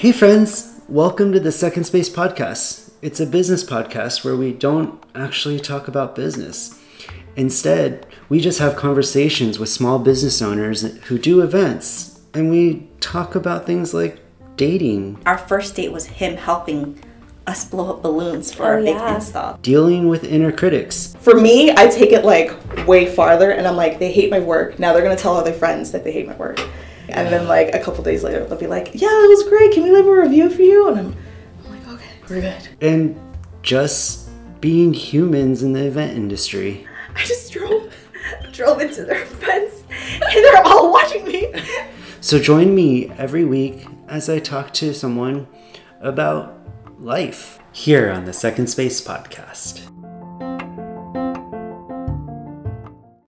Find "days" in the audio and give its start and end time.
28.04-28.22